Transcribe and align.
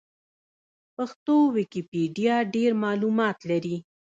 پښتو 0.95 1.35
ويکيپېډيا 1.55 2.35
ډېر 2.55 2.71
معلومات 2.83 3.37
لري. 3.49 3.77